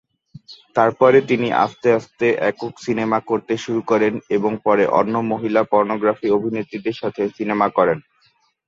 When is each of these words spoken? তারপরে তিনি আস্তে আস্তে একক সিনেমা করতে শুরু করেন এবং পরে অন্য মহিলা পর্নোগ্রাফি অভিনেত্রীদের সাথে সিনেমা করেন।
তারপরে 0.75 1.17
তিনি 1.29 1.47
আস্তে 1.63 1.87
আস্তে 1.97 2.27
একক 2.49 2.73
সিনেমা 2.85 3.19
করতে 3.29 3.53
শুরু 3.63 3.81
করেন 3.87 4.13
এবং 4.37 4.51
পরে 4.65 4.83
অন্য 4.99 5.15
মহিলা 5.31 5.61
পর্নোগ্রাফি 5.71 6.27
অভিনেত্রীদের 6.31 6.95
সাথে 7.01 7.21
সিনেমা 7.37 7.67
করেন। 7.77 7.97